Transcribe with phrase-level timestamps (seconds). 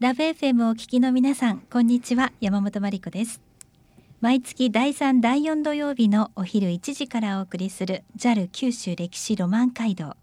[0.00, 2.32] ラブ FM をお聞きの皆さんこんにちは。
[2.40, 3.40] 山本真理子です。
[4.20, 10.14] 毎月第3第4土曜日のお昼1時からお送りする JAL 九州歴史ロマン街道。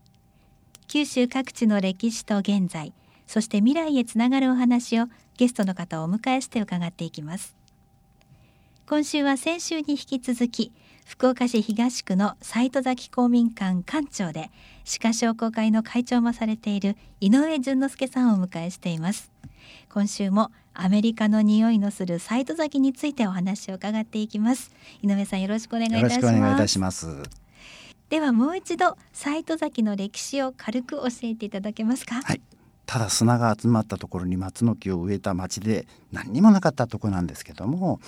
[0.87, 2.93] 九州各地の歴史と現在
[3.27, 7.53] そして未来へつながるお話をゲストの方をお迎えして伺っていきます。
[8.87, 10.71] 今週は先週に引き続き
[11.05, 14.51] 福岡市東区の斎藤崎公民館館長で
[14.85, 19.35] 歯科商工会の会長もされている井上淳之介さんをお迎えしています。
[19.89, 24.71] 今週もアメリカの匂いのする斎藤崎についてお話を伺っていきます。
[25.01, 26.67] 井上さんよろしくお願いいたします。
[26.67, 27.23] します。
[28.09, 32.21] ではもう一度斎藤崎の歴史を軽く教えていただけますか？
[32.21, 32.41] はい。
[32.85, 37.99] ただ砂が集まったところに松の木を植えた町で何にもなかったところなんですけども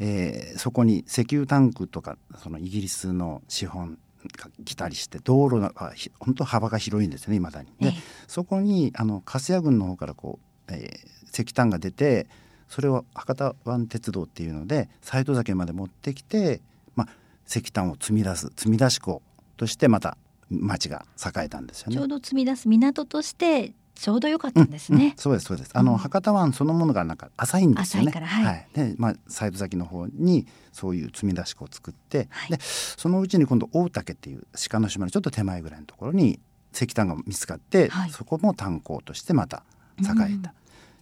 [0.00, 3.96] えー、そこに石油タンクとかそのイギリスの資本
[4.36, 5.72] が来たりして道路が
[6.18, 7.68] 本当幅が広いんですねいまだに。
[7.78, 7.92] で、
[8.26, 12.26] そこにあの粕谷郡の方からこう、えー、石炭が出て
[12.68, 16.60] それを博多湾鉄道っていうので斎藤岳まで持ってきて、
[16.96, 17.08] まあ、
[17.46, 19.22] 石炭を積み出す積み出し港
[19.56, 20.16] としてまた
[20.50, 21.96] 町が栄えたんですよね。
[21.96, 25.70] ちょうど積み出す港としてちょうど良かったんですね、うんうん、そうですそうです。
[25.72, 28.10] あの、うん、博多湾そのものがなんか浅いんですよね。
[28.10, 36.40] はい、はい、でまあサイド先の方にそういう積み出し湖を作って、はい、でそのうちに今度大竹っていう鹿の島のちょっと手前ぐらいのところに
[36.74, 39.62] 石炭が見つかって、はい、そこも炭鉱としてまた
[39.98, 40.54] 栄えた。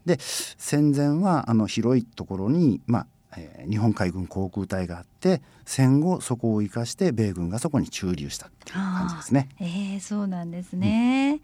[0.04, 9.48] で戦前はあの広いところに、まあ、えー、日本海軍航空隊があって戦後そこを生かして米軍がそこに駐留したっていう感じですね。
[9.60, 11.34] えー、そうなんですね。
[11.34, 11.40] うん、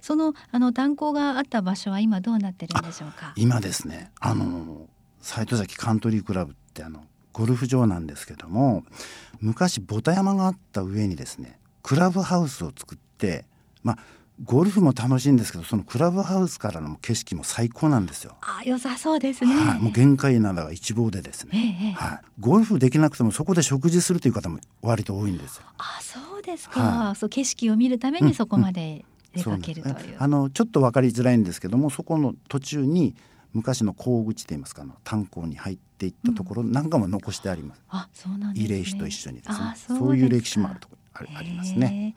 [0.00, 3.34] そのあの炭鉱があった場所は今どうなってるんでしょうか？
[3.36, 4.86] 今ですね、あの
[5.20, 7.04] 斎藤崎カントリークラブってあの
[7.34, 8.84] ゴルフ場なんですけども、
[9.40, 13.44] 昔ボタ山があった上にですね、クラブハウスを作って、
[13.82, 13.98] まあ
[14.44, 18.36] ゴルフも楽しいんですけどそのクラブハウスからの景色も最高なんですよ。
[18.40, 21.50] あ良さそうですね、はい、もう限界なが一望でですね、
[21.82, 25.64] ええ、はい、ゴルフできなくてもそこで食事するという方も割と多いんですよ。
[25.78, 29.04] あそうですか、はい、そう景色を見るためにそこまで
[29.34, 29.94] 出かけるという。
[29.94, 33.16] うんうん、あのちょっと分かりづらいんですけどもそこの途中に
[33.54, 37.82] 昔の工口といいますかの炭鉱に入っていったところなんかも残してあります。
[37.92, 39.56] うん、あそうなんです、ね、慰霊碑と一緒にですね。
[39.98, 42.14] そういう歴史もあるところありますね。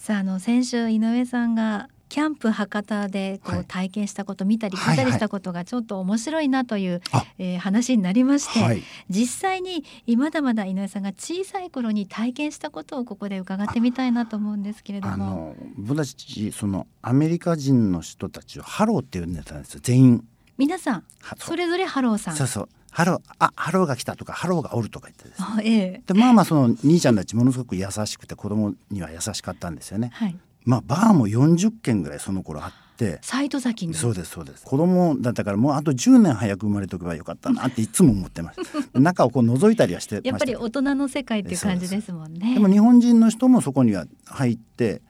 [0.00, 7.02] さああの先週井上さんがキャンプ博多でこう体験したこと、見たり聞いたりしたことがちょっと面白いなという、
[7.38, 9.84] えー、話になりまして、はい、実際に
[10.16, 15.54] まだまだ井上さんが小さい頃に体験したことをここで伺ってみたいなと思うんですけれども。
[15.76, 20.28] 僕たちそのアメリカ人の人たちをハローって呼んでたんですよ全員。
[20.56, 21.04] 皆さん
[21.36, 22.36] それぞれハローさん。
[22.36, 33.18] そうそうハローあハローが来たとかハローがおるとか言ってですね、あええ、でまあまあその兄ちゃんたちものすごく優しくて子供には優しかったんですよね、はい、まあバーも40軒ぐらいその頃あって。
[33.22, 33.94] サイト先に。
[33.94, 34.64] そうですそうです。
[34.64, 38.60] 子供だったからもうあと10年早く生まれとけばよかったなっていつも思ってます
[38.92, 42.54] 中をこう覗いたりはしてやっぱり大人の世界っていう感じですもんね。
[42.54, 45.02] でも日本人の人もそこには入って。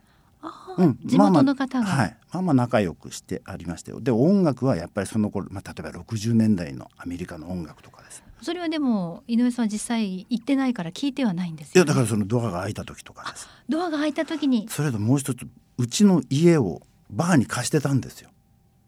[0.79, 4.01] うん、地元の方が、まあまあ、はいまあまあ仲良くしてありましたよ。
[4.01, 13.49] で音楽はやっぱりその頃、まあ、例えば60年代のアメリカの音楽とかですそれはでも井上さんは実際行ってないから聞いてはないんです、ね、いやだからそのドアが開いた時とかです。
[13.69, 14.67] ドアが開いた時に。
[14.69, 15.47] それともう一つ
[15.79, 18.31] うちの家をバーに貸してたんですよ。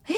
[0.08, 0.14] えー、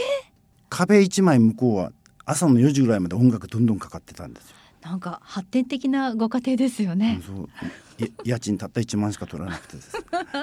[0.69, 1.93] 壁一枚向こうは
[2.27, 4.57] 朝の4時ぐらいまで音楽どんどんかかってたんですよ。
[4.85, 7.21] なんか発展的なご家庭ですよね。
[7.27, 7.49] そう。
[8.25, 9.77] 家賃たった1万しか取らなくて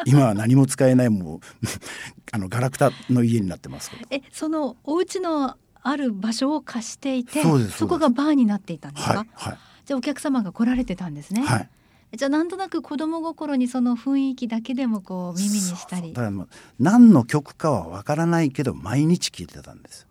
[0.06, 1.40] 今は何も使えないもう
[2.32, 11.42] あのガラクタの家になってますえそのお家のある場所を貸していてそこがバーになっていたんですか、はいはい、じゃあお客様が来られてたんですね。
[11.42, 11.70] はい
[12.14, 16.12] じゃあなんとなく子供心にその雰囲気だけでもこう耳にしたり。
[16.14, 16.48] だから
[16.80, 20.08] 何の曲かはわからないけど毎日聞いてたんです。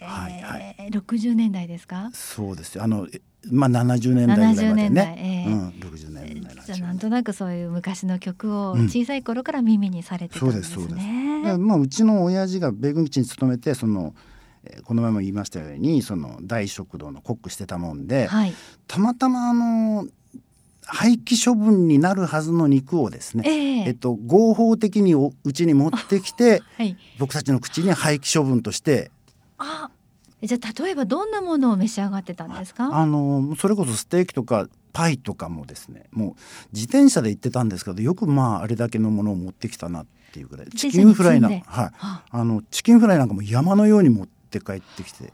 [0.00, 2.10] はいはい、60年代ですか？
[2.14, 2.84] そうですよ。
[2.84, 3.06] あの
[3.50, 11.58] まあ70年代ぐらいまでね、えー、うん、60年代じゃあなんとなくそういう昔の曲を小さい頃から耳にされてたんですね、うん、そうですそうです。
[11.58, 14.14] まあうちの親父が米軍基地に勤めてその
[14.84, 18.54] この前も言いましたようにその大食堂のコックしてたもんで、はい、
[18.88, 20.08] たまたまあの
[20.86, 29.10] 廃棄処分になるはずの肉をですね、えー、えっと、合法的にうちに持ってきて、はい、僕たちの口に廃棄処分として
[29.58, 29.90] あ
[30.42, 32.90] じゃあ例えばどんなものを召し上がってたんですか？
[32.96, 36.34] あのそれこそステーキとかパイとかもですねもう
[36.72, 41.62] 自転車で行ってたんですけどよくまああれだけのものを持ってきたなっていうぐらいチキンフライな、はい、
[42.30, 42.44] あ。
[42.44, 45.32] のチキンフライなんかも山のように持って帰ってきて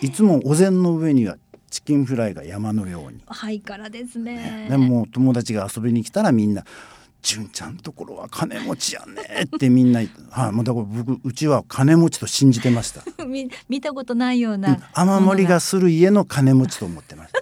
[0.00, 1.36] いつもお膳の上には
[1.74, 3.20] チキンフライが山のように。
[3.26, 4.68] ハイカラですね。
[4.70, 6.64] でも友達が遊びに来たらみんな
[7.20, 10.00] 純ちゃんところは金持ちやねってみんな
[10.30, 13.02] はい、もうだから僕うちは金持ちと信じてました。
[13.26, 17.40] 見見たことないよううんな、雨漏りがする家の金持ちと思ってました。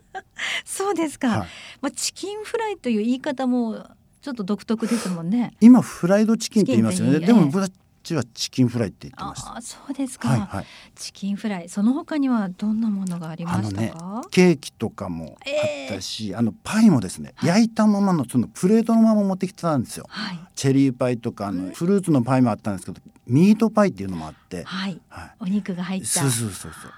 [0.64, 1.48] そうですか、はい
[1.82, 3.86] まあチキンフライという言い方も
[4.22, 7.20] ちょっと独特ですもんね今フライドチキンって言いますよね。
[7.20, 7.68] チキンって言いでも
[8.08, 9.50] ちはチキンフライって言ってました。
[9.52, 10.66] ああそうですか、はいはい。
[10.94, 20.06] チキンフライその他にはどんなものがありましたあのねか、ケーキとかもあったし、あのパイもですね、焼いたままのそのプレートのまま持ってきてたんですよ。
[20.08, 26.02] はいチェリーパイとかあのフルーツのパイもあったんですけど、ミートパイっていうのもあって、はいはお肉が入っい。
[26.02, 26.92] たそうそうそうそう。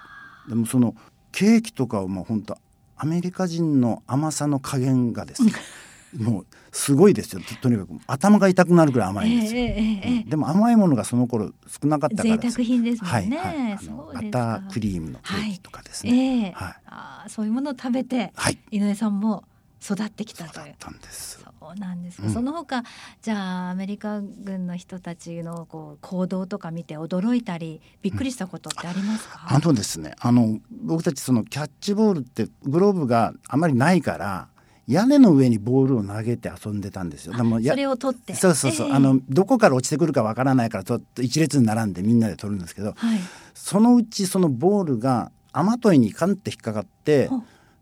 [0.48, 0.94] でもその
[1.30, 2.56] ケーキとかはもう本当
[2.96, 5.52] アメリカ人の甘さの加減がですね、
[6.16, 7.42] もうすごいですよ。
[7.42, 9.60] ととにかく頭が痛くなるぐらい甘いんですよ。
[9.60, 16.46] ええええええでも甘いものがその頃少なかったから贅沢品ですもんね、はいはい、あのバタかークリームのケーキとかですえね。
[16.48, 16.74] えはい。
[16.86, 19.44] ああそういうものを食べてはい、井上さんも
[19.82, 20.74] 育ってきたという。
[20.78, 21.40] たんです。
[21.60, 22.32] そうなんですか、うん。
[22.32, 22.82] その他
[23.22, 34.48] じゃあアメリカ軍の人たちのこう行動とか見て驚いたりびっくりしたことってありますか、あのですね、あの僕たちそのキャッチボールってグローブがあまりないから
[34.90, 37.34] 屋根の上にボールを投げて遊んでたんですよ。
[37.34, 38.34] でもやそれを取って。
[38.34, 38.92] そうそうそう、ええ。
[38.92, 43.20] あのどこから落ちてくるかわからないからちょっと一列に並んでみんなで取るんですけど、はい。
[43.54, 47.30] そのうちそのボールが雨戸にカンって引っかかって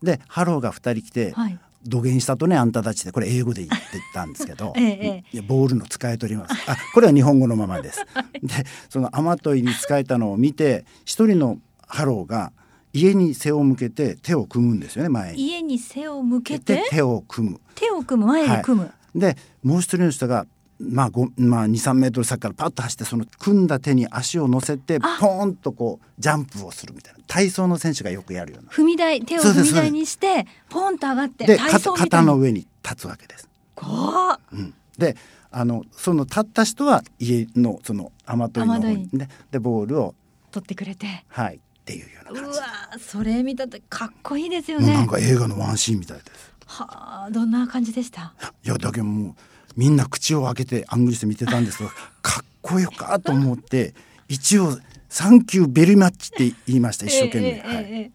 [0.02, 1.32] でハローが二人来て。
[1.32, 6.54] はい土下したとねあんたたちでこれ英語で言ってたんですけど ええボールのつかえとります。
[6.66, 8.04] あこれは日本語のままです。
[8.42, 12.52] でその雨戸につかえたのを見て一人のハローが
[12.98, 15.42] 家に背を向けて手を組むんですよね前に。
[15.42, 16.74] 家に背を向けて？
[16.74, 17.60] で手を組む。
[17.74, 20.46] 手を組む前で組む、でもう一人の人が
[20.80, 25.18] まあごまあ、23メートル先からパッと走ってその組んだ手に足を乗せてあ。
[25.20, 28.70] ポーンとこうジャンプをするみたいな体操の選手がよくやるような。
[28.70, 33.48] 踏み台手を踏み台にしてポンと上がってで体操肩の上に立つわけです。
[33.74, 34.40] 怖っ。
[34.52, 35.16] うん、で
[35.50, 39.08] あのその立った人は家のその雨どいの方に。
[39.12, 40.14] 雨ででボールを
[40.52, 41.24] 取ってくれて。
[41.28, 42.58] はいっていうよううわな感じ。
[42.58, 44.92] でーそれ見たとかっこいいですよね。
[44.92, 46.52] なんか映画のワンシーンみたいです。
[46.66, 48.34] はあどんな感じでした？
[48.64, 49.34] いやだけどもう
[49.76, 51.90] みんな口を開けてアングリして見てたんですけど
[52.20, 53.94] かっこよかと思って
[54.28, 57.46] 一応「サンキューベリーマッチ」って言いました 一生懸命。
[57.46, 58.10] ええええはいええ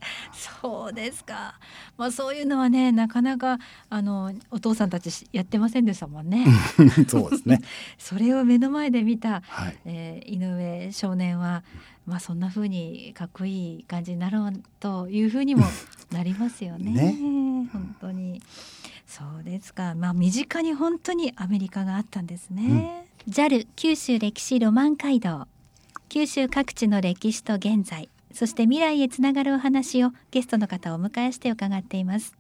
[0.62, 1.60] そうですか。
[1.98, 3.60] まあそういうのはねなかなか
[3.90, 6.46] あのお父さんたちしやってませんでしたもんね。
[7.08, 7.62] そうですね。
[7.98, 9.78] それを目の前で見た、はい。
[9.86, 11.64] えー井上少年は
[12.06, 15.66] まあそんな風にかっこいい感じになろうという風にも
[16.12, 16.92] なりますよね。
[16.92, 18.42] ね本当に
[19.06, 19.96] そうですか。
[19.96, 23.08] まあ身近に本当にアメリカがあったんですね。
[23.28, 25.48] JAL 九州歴史ロマン街道
[26.14, 32.38] 九州各地の歴史と現在そして未来へつながるお話をゲストの方をお迎えして伺っています。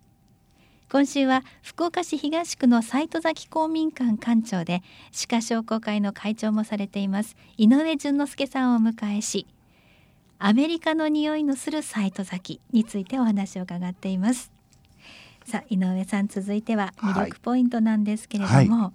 [0.92, 4.84] 今週は福岡市東区の斎藤崎公民館館長で
[5.28, 9.48] 鹿商工会の会長もされています井上淳之介さんをお迎えし
[10.38, 14.52] アメリカの匂いのする斎藤崎についてお話を伺っています。
[15.46, 18.94] さあ井上さん続いては魅力ポイントなんですけれども、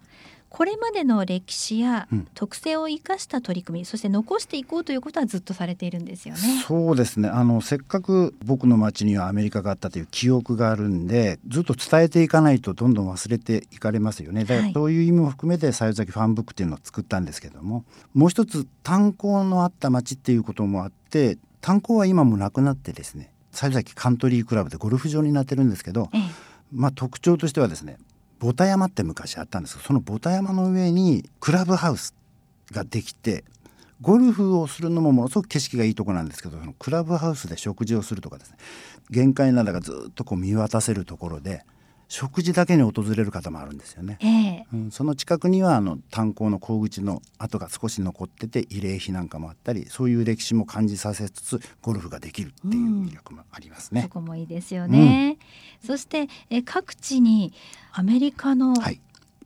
[0.50, 2.28] これまでの歴史やうん。
[2.34, 6.40] 特性を生かした取り組み、そして残していこうということはずっとされているんですよね。
[6.66, 7.28] そうですね。
[7.28, 14.44] あのせっかく僕の町にはアメリカがあったという記憶があるんでずっと伝えていかないとどんどん忘れていかれますよね。
[14.44, 14.64] だかはい。
[14.68, 17.84] らそういう意味も含めて「西崎ファンブック」っていうのを作ったんですけども
[18.14, 26.20] もう一つ炭鉱のあった町っていうこともあって炭鉱は今もなくなってですね西崎カントリークラブでゴルフ場になってるんですけど、ええ。
[26.72, 27.96] まあ、特徴としてはですね
[28.38, 32.14] ボタ山って昔あったんですけどそのボタ山の上にクラブハウス
[32.72, 33.44] ができて
[34.00, 38.56] ゴルフをするのもものすごく景色がいいとこなんですけどそのクラブハウスで食事をするとかですね
[39.10, 41.64] 玄界灘がずっとこう見渡せるところで
[42.08, 44.18] 食事だけに訪れる方もあるんですよね。
[44.20, 54.02] ええうん、その近くにはあの炭鉱の鉱口の跡が少し残ってて慰霊碑なんかもあったりそういう歴史も感じさせつつゴルフができるっていう魅力もありますね。
[54.02, 55.36] そこもいいですよね。
[55.86, 57.52] そしてえ各地に
[57.92, 59.00] アメリカのはい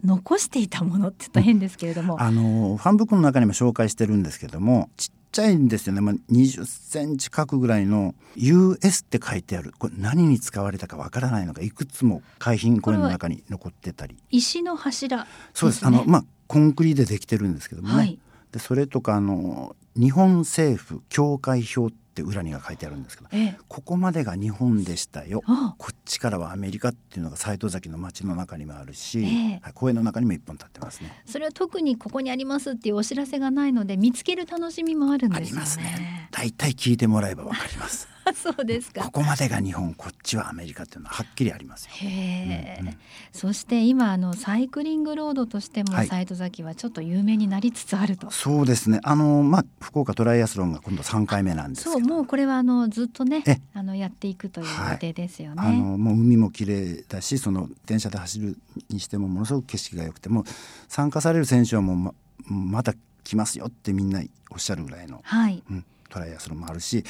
[0.04, 9.72] 残していたものって言ったら変ですけれども、あのファンブックの中にも紹介してるんですけどもちっちゃいんですよね、まあ、20センチ角ぐらいの US って書いてある。
[9.78, 14.16] これ何に使われたかわからないのがいくつも海浜公園の中に残ってたり。
[14.30, 15.86] 石の柱そうです。
[15.86, 18.18] あのまあコンクリでできてるんですけどもね、はい。
[18.52, 31.22] でそれとかあの日本政府境界表って裏には書いてあるんですけどええここまでが日本でしたよあこっちからはアメリカっていうのが斎藤崎の町の中にもあるし、ええはい公園の中にも一本立ってますね。
[31.26, 35.46] それは特にここにありますっていうお知らせがないので見つける楽しみもあるんですよね。
[35.46, 36.28] ありますね。
[36.30, 38.08] 大体聞いてもらえばわかります。
[38.34, 39.02] そうですか。
[39.02, 41.90] ここまでが日本こっちはアメリカっていうのははっきりありますよ。
[41.94, 42.96] へえ、うんうん。
[43.32, 46.06] そして今あのサイクリングロードとしてもはい。
[46.06, 49.00] 斎藤崎はちょっと有名になりつつあると、そうですね。
[49.02, 51.92] あの、まあ、福岡トライアスロンが今度3回目なんですけど。
[51.92, 55.62] そうもうこれはあのずっとねえあのやっていくという予定ですよね。
[55.64, 60.44] あのもう海も綺麗だしその電車で走るにしてもものすごく景色が良くてもう
[60.88, 62.14] 参加される選手はもうま
[62.48, 65.62] また来ますよってみんなおっしゃるぐらいの、はい。
[65.70, 67.04] うん、トライアスロンもあるし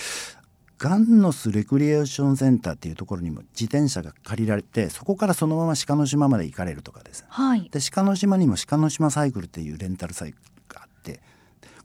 [0.82, 7.20] ガンノスレクリエーションセンターっていうところにも自転車が借りられてそこからそのまま鹿の島まで行かれるとかです。
[7.20, 7.70] ねはい。
[7.70, 11.20] で鹿の島にも鹿の島サイクルっていうレンタルサイクルがあって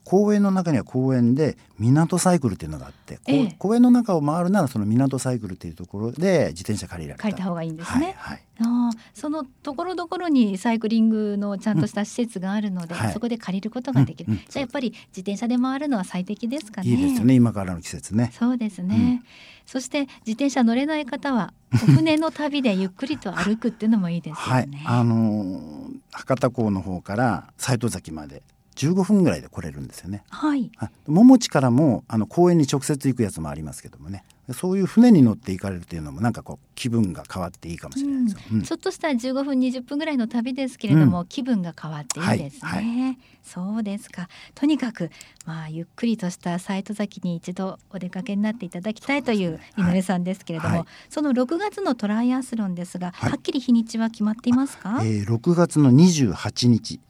[0.07, 3.55] 公園の中には公園で港サイクルっていうのがあって、ええ。
[3.59, 7.23] 公園の中を回るならその港サイクルっていうところで自転車借りられた。
[7.23, 8.15] 借りた方がいいんですね。
[8.17, 8.43] はいはい。
[8.61, 13.13] ああそのところどころにサイクリングのちゃんとした施設があるので、はい。
[13.13, 16.89] そこで借りることができる、うんうんじゃあやっぱり自転車で回るのは最適ですかね。
[16.89, 18.31] いいですよね今からの季節ね。
[18.33, 19.23] そうですね、
[19.65, 24.69] そして自転車乗れない方はお船の旅でゆっくりと歩くっていうのもいいですよはい。
[24.69, 28.41] ね、あのー博多港の方から斎藤崎まで
[28.77, 30.23] 15分ぐらいで来れるんですよね。
[30.29, 30.71] はい。
[30.77, 34.23] あ桃地からもあの公園に直接行くやつもありますけどもね。
[34.53, 38.39] そういう船に乗って行かれるっていうのもなんかこう気分が変わっていいかもしれないですよ。
[38.53, 38.61] うん。
[38.61, 43.17] ちょっとした15分20分ぐらいの旅ですけれども、気分が変わっていいですね、はい。
[43.43, 44.29] そうですか。
[44.55, 45.09] とにかく
[45.45, 50.85] まあゆっくりとした斎藤崎に一度お出かけになっていただきたいという井上さんですけれども、はい。
[51.09, 53.31] その6月のトライアスロンですが、はい。
[53.31, 57.01] はっきり日にちは決まっていますか、えー、6月の28日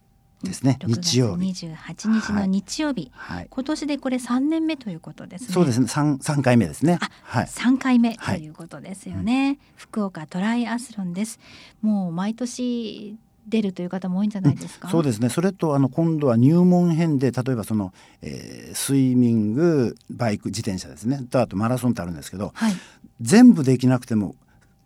[0.44, 1.50] ですね、6月日曜日。
[1.68, 5.54] 28日の日曜日、はい、今年でこれ3年目ということですね。
[5.54, 5.88] そうですね。
[5.88, 7.00] 三三回目ですね。
[7.02, 7.10] あ。
[7.24, 7.46] はい。
[7.46, 11.40] 3回目とはいいうことですよね、福岡トライアスロンです。
[11.82, 13.18] もう毎年
[13.48, 15.30] 出るという方も多いんじゃないですか、そうですね。
[15.30, 21.24] それとあの今度は入門編で例えばその、えースイミングバイク自転車ですね。
[21.30, 22.74] とあとマラソンってあるんですけどはい。
[23.22, 24.36] 全部できなくても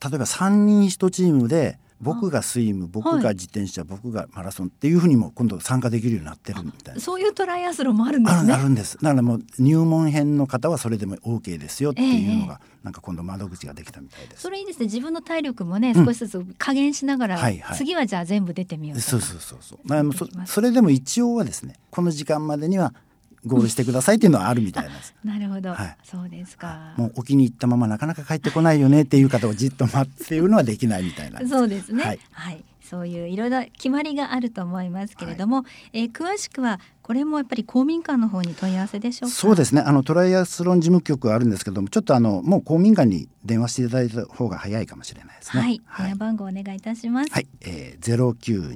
[0.01, 7.01] 例えば3人1チームで僕がスイム僕が自転車、僕がマラソンっていうふうにも今度参加できるようになってるみたいな。
[7.01, 8.53] そういうトライアスロンもあるんですね。
[8.53, 8.97] あるんです。
[9.01, 14.41] だからもう入門編の方はそれでも OK ですよっていうのが、なんか今度窓口ができたみたいです。
[14.41, 14.49] そ。
[14.49, 14.85] れいいですね。
[14.85, 16.05] 自分の体力もねうん。
[16.05, 17.77] 少しずつ加減しながら、はいはい。
[17.77, 19.79] 次はじゃあ全部出てみようそうそうそうそう。
[19.83, 22.93] まあもうそそれでも一応はですね、この時間までには
[23.45, 25.15] ゴールしてくださいっていうのはあるみたいです。
[25.25, 31.47] なるほど、はいそうですかもう沖に行ったままなかなか帰ってこないよねっていう方をじっと待っていうのはできないみたいな。
[31.47, 32.03] そうですね。
[32.03, 39.35] ははいい、そういういろいろ決まりがあると思いますけれども、えー詳しくはこれもやっぱり公民館の方に問い合わせでしょうか？
[39.35, 39.81] そうですね。
[39.81, 45.61] あのトライアスロン事務局あるんですけども、ちょっとあのもう公民館に電話していただいた方が早いかもしれないですね。
[45.63, 46.17] はい、はい電話。
[46.17, 47.31] 番号お願いいたします。
[47.31, 48.73] はい、えー、ゼロ九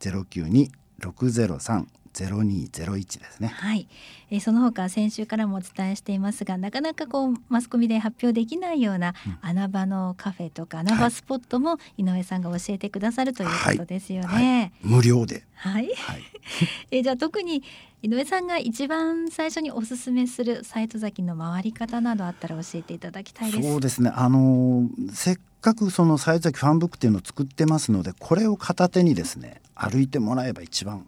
[0.00, 3.48] 二六ゼロ二ゼロ一ですね。
[3.48, 3.88] はい、
[4.30, 14.72] えーその他先週からもお伝えしていますがなかなかこうマスコミで発表できないような穴場のカフェとか穴場スポットも井上さんが教えてくださるということですよね。
[14.82, 15.44] 無料で。
[15.54, 16.22] はい、はい。
[16.90, 17.62] えーじゃあ特に
[18.02, 23.68] 井上さんが一番最初におすすめする斎藤崎の回り方などあったら教えていただきたいです。
[23.68, 24.10] そうですね。
[24.14, 31.06] あのーせっかくその幸崎ファンブックっていうのを作ってますので、これを片手にですね、歩いてもらえば一番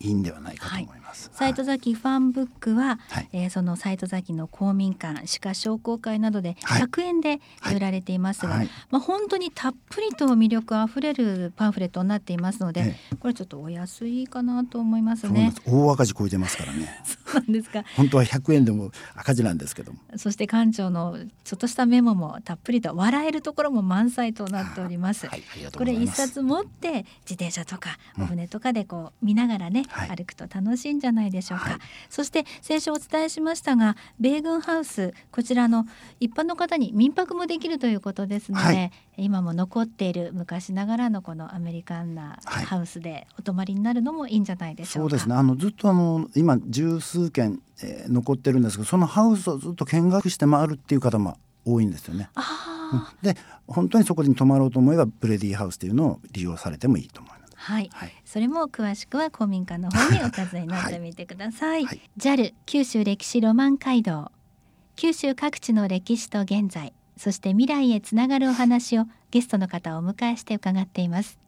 [0.00, 1.30] いいんではないかと思います。
[1.32, 3.28] 斎藤崎ファンブックは、はい。
[3.32, 6.82] えーその斎藤崎の公民館歯科商工会などではい。
[6.82, 7.76] 100円ではい。
[7.76, 8.68] 売られていますが、はい。
[8.90, 15.52] まあ本当にたっぷりと魅力あふれるパンフレットになっていますので、えこれちょっとお安いかなと思いますね。
[15.66, 17.02] 大赤字超えてますからね。
[17.34, 17.84] なんですか。
[17.96, 19.98] 本当は100円でも赤字なんですけども。
[20.16, 25.26] そして館長のちょっとしたメモもたっぷりと笑えるところも満載となっております。
[25.26, 26.26] はい、ありがとうこれ一ございます。
[26.28, 35.86] 冊持って自転車とかうんお船とかでこう見ながらね、はい歩くと楽しいんじゃないでしょうか、はいそして先週お伝えしましたが米軍ハウスこちらの
[36.20, 45.34] 一般の方に民泊もできるということですので、はい今も残っている昔ながらのこのアメリカンなはいハウスでお泊まりになるのもいいんじゃないでしょか、そううですね。
[45.34, 52.30] あのずっとあの今十数件、えー残ってるんですけど、そのハウスをずっと見学して回るっていう方も多いんですよね。
[52.34, 57.54] ああ、で、本当にそこに泊まろうと思えばブレディハウスっていうのを利用されてもいいと思います。
[57.54, 58.12] はい、はい。
[58.24, 61.84] それも詳しくは公民館の方にお尋ねになってみてください。
[61.84, 64.30] はい JAL 九州歴史ロマン街道
[64.96, 71.38] 九州各地の歴史と現在そして未来へつながるお話をゲストの方をお迎えして伺っています。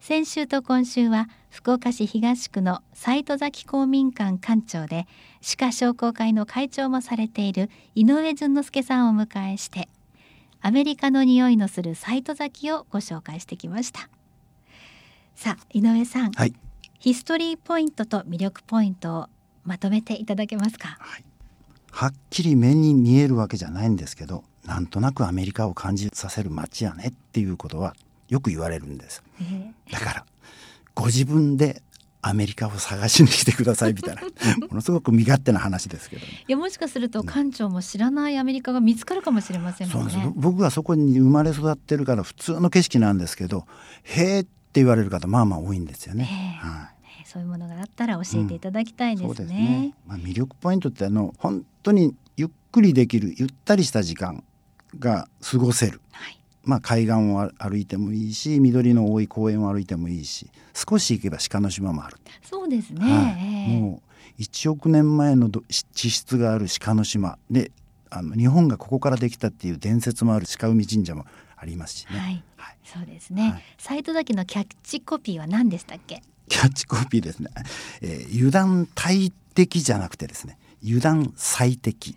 [0.00, 5.06] 先週と今週は福岡市東区の斎戸崎公民館館長で
[5.40, 9.88] 歯科商工会の会長もされている井上淳之介さんをお迎えして
[10.60, 14.08] アメリカの匂いのする斎戸崎をご紹介してきました。
[15.36, 16.54] さあ井上さん、はい。
[16.98, 19.26] ヒストリーポイントと魅力ポイントを
[19.64, 20.96] まとめていただけますか？
[21.00, 21.24] はい、
[21.90, 27.94] はっきり目に見えるわけじゃないんですけどなんとなくアメリカを感じさせる街やねっていうことは
[28.28, 29.22] よく言われるんです。
[29.40, 30.26] えだから
[30.94, 31.82] ご自分で
[32.24, 34.22] アメリカを探しに来てくださいみたいな。
[34.68, 40.18] ものすごく身勝手な話ですけど、ね、いやもしかすると館長も知らないアメリカが見つかるかもしれませんそうなんです。
[40.18, 40.32] もんね。
[40.36, 43.66] 僕はそこに生まれ育ってるから普通の景色なんですけど
[44.04, 46.28] 「へえ」って言われる方まあまあ多いんですよね。
[46.30, 46.68] ええ。
[46.68, 47.08] はい。
[47.20, 49.58] えそういうものがあったら教えていただきたいでそうですすね。
[49.58, 54.44] ね、まあ、魅力ポイントってあの本当にゆっくりできるゆったりした時間
[54.98, 56.38] が過ごせる、はい。
[56.64, 63.00] まあ、海岸を歩いてもいいし緑の多い公園を歩いてもいいし少し行けば鹿の島もある、そうですね。
[63.00, 63.36] はい。
[63.40, 63.80] ええ。
[63.80, 64.02] も
[64.38, 67.38] う1億年前のど地質がある鹿の島。
[67.50, 67.70] で
[68.10, 71.24] あの日本がここからできたっていう伝説もある鹿海神社も
[71.56, 72.76] ありますしね、はい、はい。
[72.84, 73.50] そうですね。
[73.50, 73.62] はい。
[73.78, 76.22] サイト崎のキャッチコピーは何でしたっけ？
[76.48, 77.48] キャッチコピーですね、
[78.02, 82.16] えー油断大敵じゃなくてですね油断最適、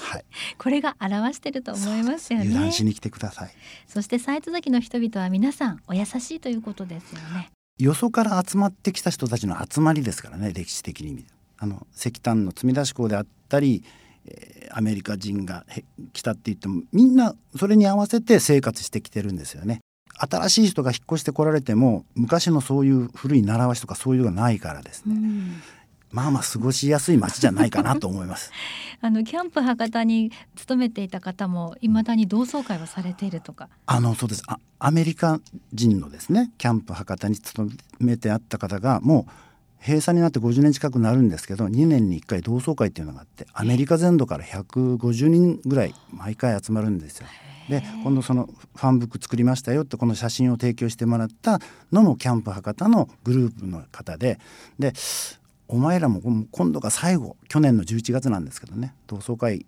[0.00, 0.24] はい、
[0.58, 2.46] これが表してると思いますよね。
[2.46, 3.50] 油断しに来てください。
[3.86, 7.50] そしてサイト崎の人々は皆さんお優しいということですよね。
[7.78, 11.24] よそから集まってきた人たちの集まりですからね歴史的に
[11.56, 13.84] あの石炭の積み出し港であったり、
[14.26, 19.80] えーアメリカ人がへ来たって言ってもみんなそれに合わせて生活してきてるんですよね。
[20.18, 25.62] 新しい人が引っ越してこられても昔のそういう古い習わしとかそういうのがないからですね、うん、
[26.10, 28.52] まあまあ過ごしやすい街じゃないかなと思います
[29.00, 33.68] あのキャンプ博多に勤めていた方も未だに同窓会をされているとか。
[33.86, 35.40] あのそうですあアメリカ
[35.72, 39.32] 人のですねキャンプ博多に勤めてあった方がもう
[39.82, 47.26] 閉鎖になって50年近くなるんですけど2年に1回同窓会っていうのがあってアメリカ全土から150人ぐらい毎回集まるんですよ。
[47.68, 51.60] で今度そのファンブック作りましたよってこの写真を提供してもらった
[51.92, 54.40] のもキャンプ博多のグループの方で
[54.78, 54.92] で
[55.72, 58.92] お前らも今度が最後去年の11月なんですけどね。
[59.06, 59.66] 同窓会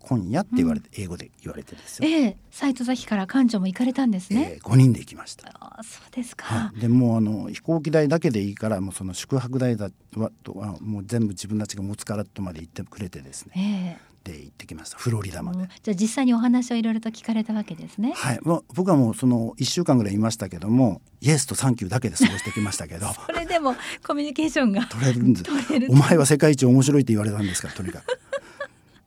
[0.00, 2.08] 今夜って言われて、英語で言われてですよ。
[2.08, 4.54] ええ、サイト崎から館長も行かれたんですね。
[4.56, 5.48] えー、5人で行きました。
[5.48, 6.46] ああ、そうですか。
[6.46, 15.68] はい、でもうあの飛行機代だけでいいからもうその宿泊代だはとはもう全部自分たちが持つからとまで言ってくれてですねええで行ってきましたフロリダまでうん。
[15.82, 18.12] じゃあ実際にお話をいろいろと聞かれたわけですね。
[18.14, 23.74] はい、もう僕はもうその1週間ぐらいいましたけどもイエスとサンキューだけで過ごしてきましたけどそれでも
[24.06, 25.50] コミュニケーションが取れるんです
[25.88, 28.29] お前は世界一面白いって言われたんですからとにかく。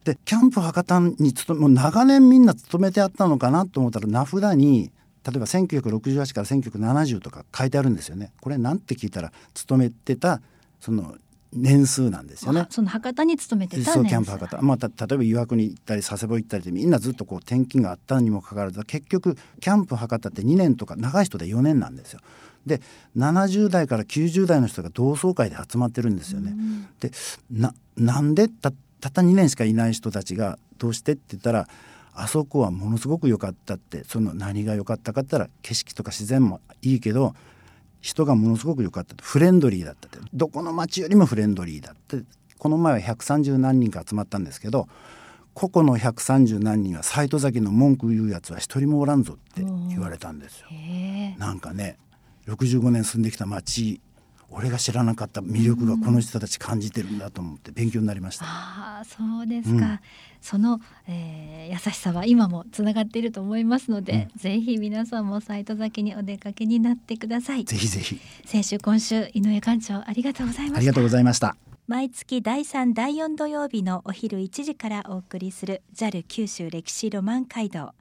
[0.03, 4.91] でキャンプ博多にもう長年みんな勤めてあったのかなと思ったら名札に
[5.25, 8.33] 例えば1968から1970とか書いてあるんですよね。
[8.41, 10.41] これなんて聞いたら勤めてた
[10.81, 11.15] その
[11.53, 12.67] 年数なんですよねあ。
[12.69, 22.19] その博多に勤めてたそうねキャンプ博多、まあ、た例えば岩国行ったり佐世保行ったりでみんなずっとこう転勤があったにもかかわらず結局キャンプ博多って2年とか長い人で4年なんですよ。
[22.65, 22.81] で
[23.17, 26.51] 70代から90代の人が同窓会で集まってるんですよね。
[26.51, 27.11] うんで
[27.51, 28.71] ななんでた
[29.03, 31.67] たった2年しかいない人たちがどうしてって言ったら
[32.13, 37.35] あそこはものすごく良かったってその何が良かったかって言ったら景色とか自然もいいけど
[37.99, 40.19] 人がものすごく良かったフレンドリーだったって。
[40.33, 42.23] どこの町よりもフレンドリーだって。
[42.57, 44.87] この前は130何人か集まったんですけど
[45.53, 50.67] 個々の130何人は斎藤崎の文句言うやつは一人もおらんぞって言われたんですよ。
[51.39, 51.97] なんかね
[52.47, 53.99] 65年住んできた町
[54.55, 58.45] 俺が知らなかった魅力がこの人たち感じてるんだと思って勉強になりました。
[58.45, 59.99] ああそうですか、うん。
[60.41, 67.63] その、えー優しさは今もつながっていると思いますので、ぜひ皆さんもサイト崎にお出かけになってください。
[67.63, 68.19] ぜひぜひ。
[68.45, 70.77] 先週今週井上館長ありがとうございました。
[70.77, 71.55] ありがとうございました。
[71.87, 77.93] 毎月第3第4土曜日のお昼1時からお送りする JAL 九州歴史ロマン街道。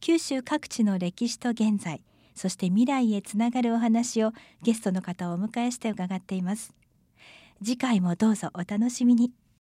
[0.00, 2.02] 九州各地の歴史と現在
[2.34, 6.74] そして未来へつながるお話をゲストの方をお迎えして伺っています。
[7.62, 9.41] 次回もどうぞお楽しみに。